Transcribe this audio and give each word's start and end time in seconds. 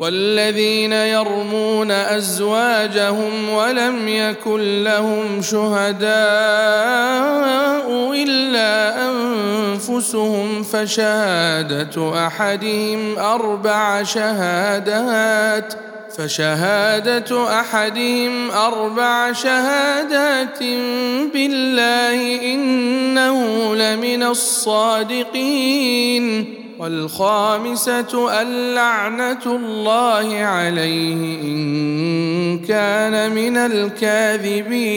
والذين 0.00 0.92
يرمون 0.92 1.90
أزواجهم 1.90 3.48
ولم 3.48 4.08
يكن 4.08 4.84
لهم 4.84 5.42
شهداء 5.42 6.08
إلا 8.14 9.08
أنفسهم 9.10 10.62
فشهادة 10.62 12.26
أحدهم 12.26 13.18
أربع 13.18 14.02
شهادات 14.02 15.74
فشهادة 16.18 17.60
أحدهم 17.60 18.50
أربع 18.50 19.32
شهادات 19.32 20.58
بالله 21.32 22.40
إنه 22.54 23.74
لمن 23.74 24.22
الصادقين. 24.22 25.48
والخامسة 26.78 28.42
اللعنة 28.42 29.46
الله 29.46 30.38
عليه 30.38 31.42
إن 31.42 32.58
كان 32.58 33.32
من 33.32 33.56
الكاذبين. 33.56 34.88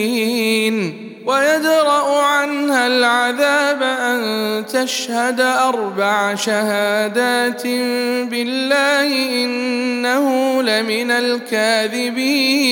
ويدرأ 1.26 2.22
عنها 2.22 2.86
العذاب 2.86 3.82
أن 3.82 4.66
تشهد 4.66 5.40
أربع 5.40 6.34
شهادات 6.34 7.66
بالله 8.30 9.44
إنه 9.44 10.62
لمن 10.62 11.10
الكاذبين. 11.10 12.62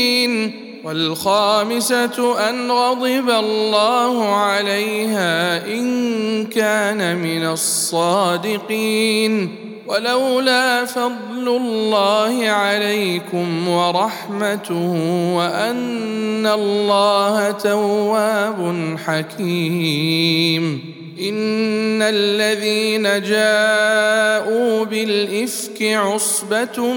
والخامسة 0.85 2.49
أن 2.49 2.71
غضب 2.71 3.31
الله 3.31 4.35
عليها 4.35 5.67
إن 5.67 6.47
كان 6.47 7.17
من 7.17 7.47
الصادقين. 7.47 9.57
ولولا 9.87 10.85
فضل 10.85 11.49
الله 11.49 12.49
عليكم 12.49 13.69
ورحمته 13.69 14.93
وأن 15.37 16.47
الله 16.47 17.51
تواب 17.51 18.97
حكيم. 19.05 20.81
إن 21.21 22.03
الذين 22.03 23.03
جاءوا 23.03 24.85
بالإفك 24.85 25.83
عصبة 25.83 26.93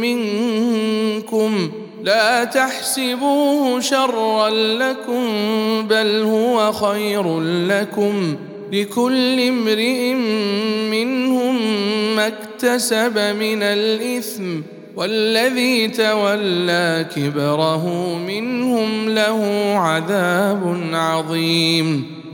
منكم 0.00 1.70
ۖ 1.78 1.81
لا 2.02 2.44
تحسبوه 2.44 3.80
شرا 3.80 4.50
لكم 4.50 5.24
بل 5.88 6.22
هو 6.22 6.72
خير 6.72 7.40
لكم. 7.40 8.36
لكل 8.72 9.40
امرئ 9.40 10.14
منهم 10.90 11.56
ما 12.16 12.26
اكتسب 12.26 13.18
من 13.18 13.62
الإثم 13.62 14.60
والذي 14.96 15.88
تولى 15.88 17.06
كبره 17.16 18.14
منهم 18.18 19.08
له 19.08 19.72
عذاب 19.76 20.80
عظيم. 20.92 22.21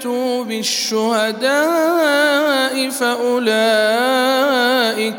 ياتوا 0.00 0.44
بالشهداء 0.44 1.50
فأولئك 2.90 3.66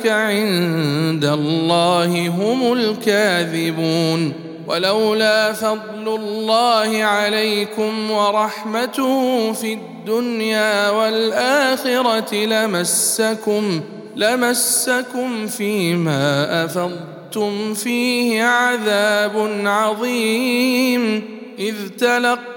عند 0.08 1.26
الله 1.26 2.28
هم 2.28 2.74
الكاذبون. 2.74 4.34
ولولا 4.68 5.54
فضل 5.54 6.16
الله 6.16 7.04
عليكم 7.04 8.12
ورحمته 8.12 9.54
في 9.54 9.74
الدنيا 9.74 10.90
والآخرة 10.90 12.36
لمسكم 12.36 13.82
لمسكم 14.16 15.48
فيما 15.48 16.66
أفضتم 16.66 17.74
فيه 17.74 18.44
عذاب 18.44 19.62
عظيم. 19.66 21.24
إذ 21.60 21.76
تلقى 22.00 22.51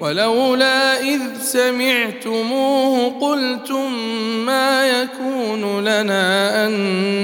ولولا 0.00 1.00
إذ 1.00 1.20
سمعتموه 1.42 3.10
قلتم 3.20 3.92
ما 4.46 4.86
يكون 4.86 5.80
لنا 5.80 6.66
أن 6.66 6.72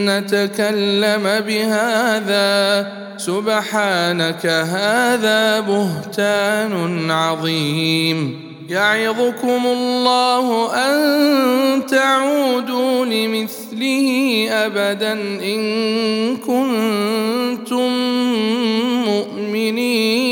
نتكلم 0.06 1.22
بهذا 1.46 2.92
سبحانك 3.16 4.46
هذا 4.46 5.60
بهتان 5.60 7.10
عظيم 7.10 8.52
يعظكم 8.68 9.66
الله 9.66 10.74
أن 10.74 11.86
تعودوا 11.86 13.04
لمثله 13.04 14.46
أبدا 14.50 15.12
إن 15.42 16.36
كنتم 16.36 17.92
مؤمنين 19.06 20.31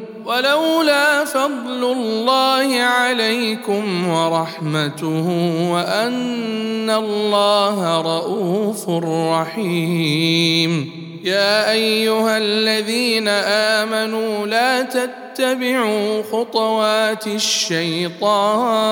ولولا 0.25 1.25
فضل 1.25 1.83
الله 1.91 2.79
عليكم 2.81 4.07
ورحمته 4.07 5.27
وأن 5.71 6.89
الله 6.89 8.01
رءوف 8.01 8.89
رحيم. 9.33 10.91
يا 11.23 11.71
أيها 11.71 12.37
الذين 12.37 13.27
آمنوا 13.77 14.47
لا 14.47 14.81
تتبعوا 14.81 16.23
خطوات 16.31 17.27
الشيطان. 17.27 18.91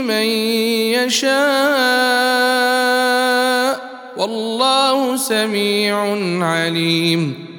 من 0.00 0.26
يشاء 0.94 1.38
والله 4.16 5.16
سميع 5.16 5.96
عليم 6.44 7.47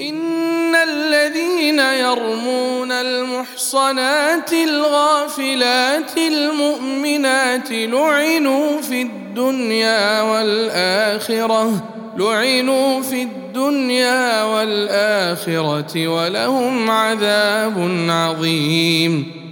إن 0.00 0.74
الذين 0.74 1.78
يرمون 1.78 2.92
المحصنات 2.92 4.52
الغافلات 4.52 6.18
المؤمنات 6.18 7.70
لعنوا 7.70 8.80
في 8.80 9.02
الدنيا 9.02 10.22
والآخرة 10.22 11.72
لعنوا 12.16 13.02
في 13.02 13.22
الدنيا 13.22 14.42
والآخرة 14.42 16.08
ولهم 16.08 16.90
عذاب 16.90 18.06
عظيم. 18.08 19.37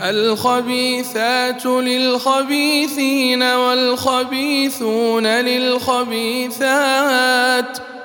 الخبيثات 0.00 1.66
للخبيثين 1.66 3.42
والخبيثون 3.42 5.26
للخبيثات 5.26 6.58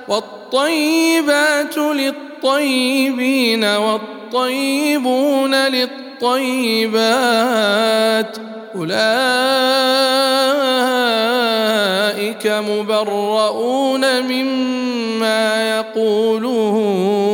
والطيبات 0.07 1.77
للطيبين 1.77 3.63
والطيبون 3.63 5.55
للطيبات 5.55 7.09
أولئك 8.75 9.09
مبرؤون 12.47 14.21
مما 14.21 15.69
يقولون 15.77 17.29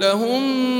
لهم 0.00 0.79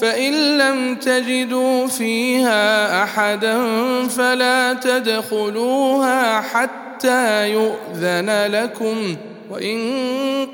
فإن 0.00 0.58
لم 0.58 0.94
تجدوا 0.94 1.86
فيها 1.86 3.02
أحدا 3.02 3.58
فلا 4.08 4.72
تدخلوها 4.74 6.40
حتى 6.40 7.50
يؤذن 7.50 8.46
لكم 8.46 9.16
وإن 9.50 9.78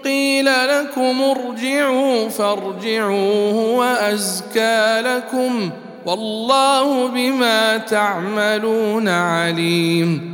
قيل 0.05 0.45
لكم 0.45 1.23
ارجعوا 1.23 2.29
فارجعوا 2.29 3.53
هو 3.53 3.83
ازكى 3.83 5.01
لكم 5.01 5.71
والله 6.07 7.09
بما 7.09 7.77
تعملون 7.77 9.09
عليم 9.09 10.34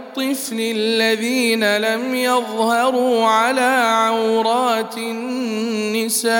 الطفل 0.11 0.59
الذين 0.59 1.77
لم 1.77 2.15
يظهروا 2.15 3.25
على 3.25 3.83
عورات 3.87 4.97
النساء 4.97 6.31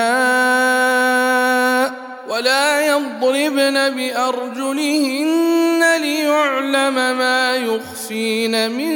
ولا 2.30 2.86
يضربن 2.86 3.90
بأرجلهن 3.96 5.80
ليعلم 6.00 6.94
ما 6.94 7.56
يخفين 7.56 8.70
من 8.70 8.92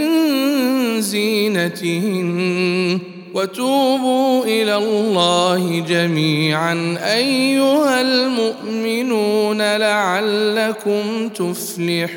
زينتهن. 1.00 2.99
وتوبوا 3.35 4.45
إلى 4.45 4.76
الله 4.76 5.85
جميعا 5.88 6.99
أيها 7.14 8.00
المؤمنون 8.00 9.76
لعلكم 9.76 11.28
تفلحون. 11.28 12.16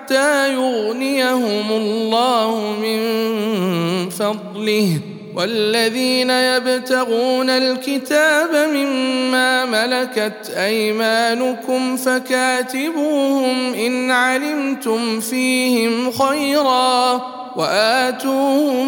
حتى 0.11 0.53
يغنيهم 0.53 1.71
الله 1.71 2.75
من 2.81 2.99
فضله. 4.09 4.99
والذين 5.35 6.29
يبتغون 6.29 7.49
الكتاب 7.49 8.69
مما 8.73 9.65
ملكت 9.65 10.49
أيمانكم 10.57 11.97
فكاتبوهم 11.97 13.73
إن 13.73 14.11
علمتم 14.11 15.19
فيهم 15.19 16.11
خيرا 16.11 17.21
وآتوهم 17.55 18.87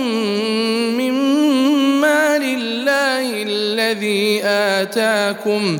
مما 0.98 2.38
لله 2.38 3.44
الذي 3.44 4.42
آتاكم 4.44 5.80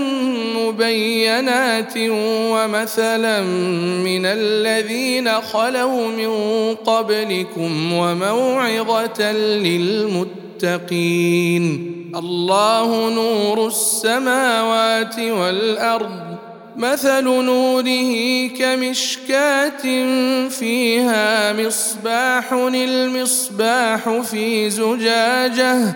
مبينات 0.71 1.93
ومثلا 2.27 3.41
من 4.03 4.25
الذين 4.25 5.31
خلوا 5.41 6.07
من 6.07 6.31
قبلكم 6.75 7.93
وموعظة 7.93 9.31
للمتقين. 10.61 10.71
الله 12.15 13.09
نور 13.09 13.67
السماوات 13.67 15.19
والأرض 15.19 16.37
مثل 16.77 17.23
نوره 17.23 18.47
كمشكاة 18.47 19.83
فيها 20.49 21.53
مصباح 21.53 22.53
المصباح 22.53 24.09
في 24.09 24.69
زجاجة 24.69 25.95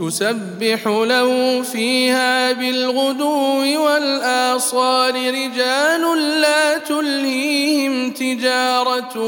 يسبح 0.00 0.86
له 0.86 1.62
فيها 1.62 2.52
بالغدو 2.52 3.84
والآصال 3.84 5.14
رجال 5.14 6.18
لا 6.40 6.78
تلهيهم 6.78 8.10
تجارة 8.10 9.18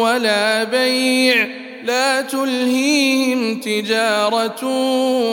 ولا 0.00 0.64
بيع 0.64 1.48
لا 1.84 2.20
تلهيهم 2.20 3.60
تجارة 3.60 4.64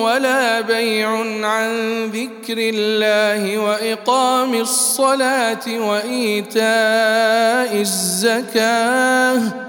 ولا 0.04 0.62
بيع 0.62 1.10
عن 1.48 2.06
ذكر 2.06 2.58
الله 2.58 3.58
وإقام 3.58 4.54
الصلاة 4.54 5.68
وإيتاء 5.68 6.62
الزكاة. 7.82 9.69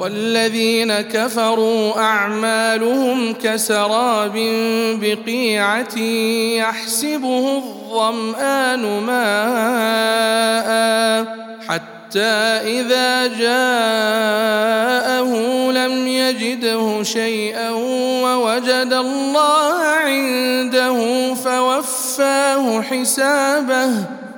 والذين 0.00 1.00
كفروا 1.00 2.00
أعمالهم 2.00 3.32
كسراب 3.32 4.32
بقيعة 5.00 5.98
يحسبه 6.56 7.56
الظمآن 7.56 9.02
ماء 9.06 10.70
حتى 11.68 12.40
إذا 12.80 13.26
جاءه 13.26 15.30
لم 15.72 16.06
يجده 16.06 17.02
شيئا 17.02 17.70
ووجد 18.24 18.92
الله 18.92 19.82
عنده 19.82 21.34
فوفاه 21.34 22.82
حسابه 22.82 23.90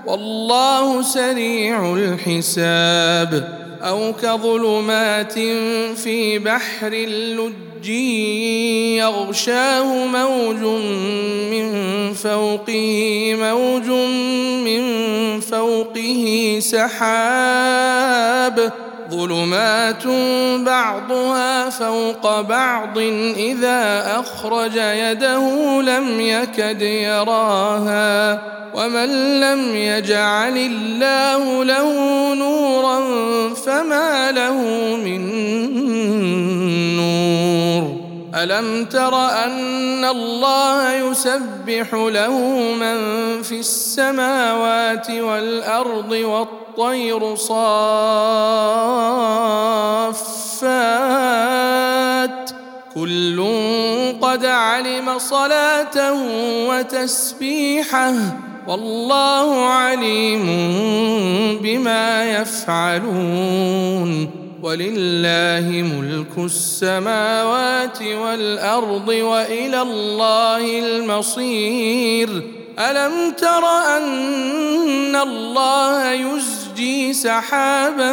والله 0.06 1.02
سريع 1.02 1.94
الحساب. 1.94 3.61
أو 3.82 4.12
كظلمات 4.22 5.32
في 5.98 6.38
بحر 6.38 6.92
اللج 6.92 7.88
يغشاه 8.98 10.06
موج 10.06 10.62
من 11.50 11.72
فوقه 12.14 13.34
موج 13.34 13.88
من 14.64 14.82
فوقه 15.40 16.58
سحاب. 16.62 17.92
ظلمات 19.12 20.06
بعضها 20.66 21.70
فوق 21.70 22.40
بعض 22.40 22.98
إذا 23.36 24.04
أخرج 24.20 24.76
يده 24.76 25.82
لم 25.82 26.20
يكد 26.20 26.82
يراها 26.82 28.42
ومن 28.74 29.40
لم 29.40 29.76
يجعل 29.76 30.56
الله 30.56 31.64
له 31.64 31.92
نورا 32.34 33.00
فما 33.54 34.32
له 34.32 34.56
من 34.96 35.22
نور. 36.96 38.02
ألم 38.34 38.84
تر 38.84 39.14
أن 39.28 40.04
الله 40.04 40.92
يسبح 40.92 41.94
له 41.94 42.38
من 42.80 42.98
في 43.42 43.60
السماوات 43.60 45.10
والأرض 45.10 46.12
والطير 46.78 47.34
صافات 47.34 47.62
كل 52.94 53.44
قد 54.22 54.44
علم 54.44 55.18
صلاته 55.18 56.12
وتسبيحه 56.68 58.14
والله 58.68 59.66
عليم 59.66 60.46
بما 61.62 62.32
يفعلون 62.32 64.30
ولله 64.62 65.66
ملك 65.70 66.38
السماوات 66.38 68.02
والأرض 68.02 69.08
وإلى 69.08 69.82
الله 69.82 70.78
المصير. 70.78 72.42
ألم 72.78 73.32
تر 73.38 73.66
أن 73.96 75.16
الله 75.16 76.12
يزجي 76.72 77.12
سحابا 77.12 78.12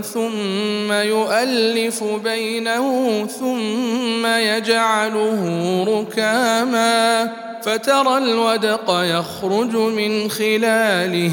ثم 0.00 0.92
يؤلف 0.92 2.04
بينه 2.04 3.26
ثم 3.26 4.26
يجعله 4.26 5.40
ركاما 5.88 7.30
فترى 7.62 8.18
الودق 8.18 8.90
يخرج 8.90 9.76
من 9.76 10.30
خلاله 10.30 11.32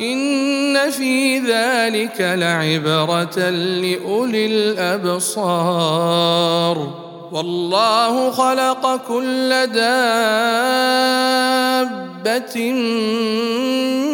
إن 0.00 0.90
في 0.90 1.38
ذلك 1.38 2.20
لعبرة 2.20 3.50
لأولي 3.50 4.46
الأبصار. 4.46 6.28
والله 7.32 8.30
خلق 8.30 8.96
كل 9.08 9.66
دابة 9.66 10.32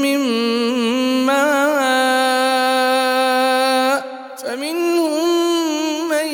من 0.03 0.19
ماء 1.27 1.55
فمنهم 4.37 6.09
من 6.11 6.29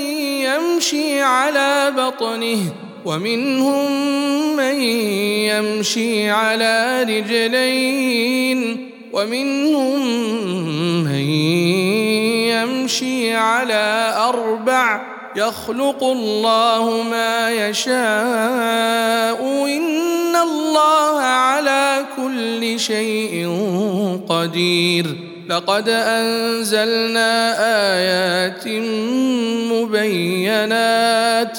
يمشي 0.47 1.23
على 1.23 1.93
بطنه 1.97 2.59
ومنهم 3.05 3.93
من 4.57 4.81
يمشي 5.51 6.31
على 6.31 7.03
رجلين. 7.03 8.90
ومنهم 9.13 10.01
من 11.05 11.21
يمشي 12.51 13.35
على 13.35 14.15
أربع 14.17 15.01
يخلق 15.37 16.05
الله 16.05 17.03
ما 17.11 17.51
يشاء 17.51 19.41
إن 19.67 20.37
الله 20.37 21.21
على 21.21 22.07
كل 22.17 22.81
شيء 22.81 23.49
قدير 24.29 25.17
لقد 25.49 25.89
أنزلنا 25.89 27.57
آيات 27.95 28.69
مبينات 29.73 31.59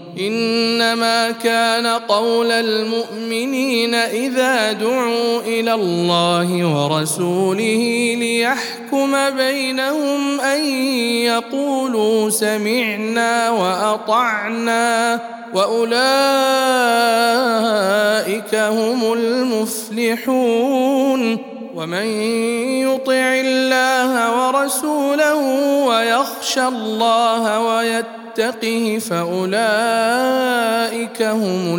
إنما 0.27 1.31
كان 1.31 1.87
قول 1.87 2.51
المؤمنين 2.51 3.95
إذا 3.95 4.71
دعوا 4.71 5.39
إلى 5.39 5.73
الله 5.73 6.65
ورسوله 6.65 8.15
ليحكم 8.19 9.29
بينهم 9.29 10.41
أن 10.41 10.65
يقولوا 11.25 12.29
سمعنا 12.29 13.49
وأطعنا 13.49 15.19
وأولئك 15.53 15.91
هم 18.55 19.13
المفلحون 19.13 20.71
ومن 21.75 22.05
يطع 22.81 23.33
الله 23.45 24.47
ورسوله 24.47 25.35
ويخشى 25.85 26.67
الله 26.67 27.59
ويتقه 28.39 28.99
فأولئك 29.09 29.61
هم 31.21 31.75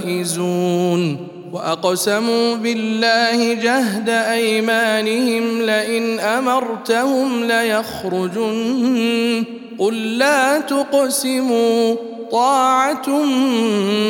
الفائزون. 0.00 1.28
وأقسموا 1.52 2.54
بالله 2.54 3.54
جهد 3.54 4.08
أيمانهم 4.08 5.62
لئن 5.62 6.20
أمرتهم 6.20 7.44
ليخرجن. 7.44 9.44
قل 9.78 10.18
لا 10.18 10.60
تقسموا 10.60 11.94
طاعة 12.32 13.08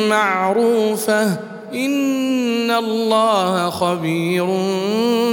معروفة. 0.09 1.39
إن 1.73 2.71
الله 2.71 3.69
خبير 3.69 4.45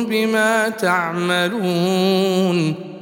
بما 0.08 0.68
تعملون. 0.68 1.54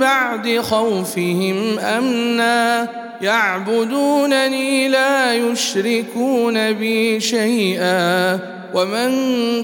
بعد 0.00 0.60
خوفهم 0.60 1.78
أمنا 1.78 2.88
يعبدونني 3.22 4.88
لا 4.88 5.34
يشركون 5.34 6.72
بي 6.72 7.20
شيئا 7.20 8.38
ومن 8.74 9.10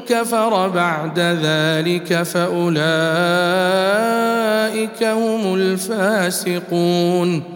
كفر 0.00 0.68
بعد 0.68 1.18
ذلك 1.18 2.22
فأولئك 2.22 2.86
هم 5.02 5.54
الفاسقون 5.54 7.55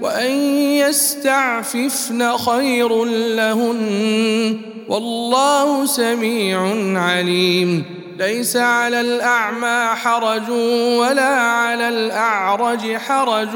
وأن 0.00 0.30
يستعففن 0.56 2.36
خير 2.36 3.04
لهن. 3.04 4.56
والله 4.88 5.86
سميع 5.86 6.60
عليم. 7.00 7.84
ليس 8.18 8.56
على 8.56 9.00
الأعمى 9.00 9.94
حرج 9.94 10.50
ولا 10.98 11.40
على 11.40 11.88
الأعرج 11.88 12.96
حرج 12.96 13.54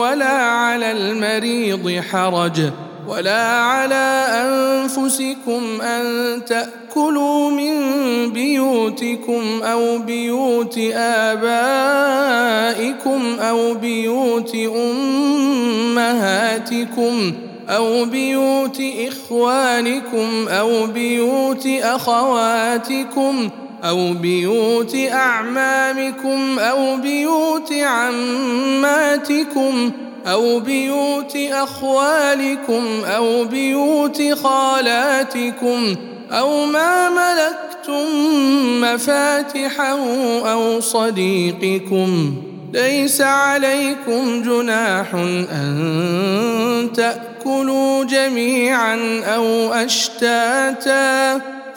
ولا 0.00 0.42
على 0.42 0.90
المريض 0.92 2.02
حرج. 2.12 2.60
ولا 3.08 3.60
على 3.60 4.26
أنفسكم 4.44 5.80
أن 5.80 6.40
تأكلوا 6.44 7.50
من 7.50 7.74
بيوتكم 8.32 9.62
أو 9.62 9.98
بيوت 9.98 10.78
آبائكم 10.94 12.16
أو 13.40 13.74
بيوت 13.74 14.54
أمهاتكم 15.96 17.32
أو 17.68 18.04
بيوت 18.04 18.82
إخوانكم 19.08 20.48
أو 20.48 20.86
بيوت 20.86 21.66
أخواتكم 21.82 23.50
أو 23.84 24.12
بيوت 24.12 24.96
أعمامكم 25.12 26.58
أو 26.58 26.96
بيوت 26.96 27.72
عماتكم 27.72 29.28
أو 30.32 30.60
بيوت 30.60 31.36
أخوالكم 31.36 32.84
أو 33.04 33.44
بيوت 33.44 34.22
خالاتكم 34.42 35.96
أو 36.30 36.66
ما 36.66 37.08
ملكتم 37.08 38.06
مفاتحه 38.80 39.98
أو 40.52 40.80
صديقكم 40.80 42.34
ليس 42.72 43.20
عليكم 43.20 44.42
جناح 44.42 45.10
تاتوا 46.96 47.28
لتاكلوا 47.48 48.04
جميعا 48.04 49.22
أو 49.24 49.72
أشتاتا 49.72 51.40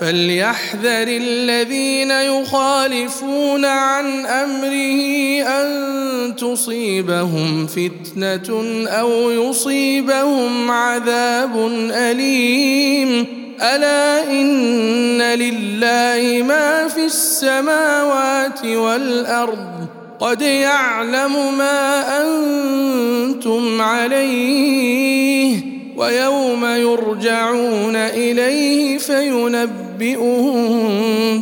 فليحذر 0.00 1.08
الذين 1.08 2.10
يخالفون 2.10 3.64
عن 3.64 4.26
أمره 4.26 5.02
أن 5.42 6.36
تصيبهم 6.36 7.66
فتنة 7.66 8.62
أو 8.88 9.30
يصيبهم 9.30 10.70
عذاب 10.70 11.56
أليم. 11.92 13.26
ألا 13.62 14.30
إن 14.30 15.22
لله 15.22 16.42
ما 16.42 16.88
في 16.88 17.04
السماوات 17.04 18.64
والأرض. 18.64 19.86
قد 20.20 20.42
يعلم 20.42 21.58
ما 21.58 22.04
أنتم 22.22 23.80
عليه. 23.80 25.79
ويوم 26.00 26.64
يرجعون 26.64 27.96
إليه 27.96 28.98
فينبئهم 28.98 30.52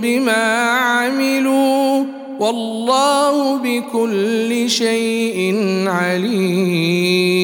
بما 0.00 0.70
عملوا 0.70 2.04
والله 2.40 3.56
بكل 3.56 4.70
شيء 4.70 5.54
عليم. 5.86 7.38